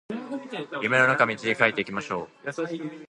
[0.81, 2.51] 夢の中道描いていきましょう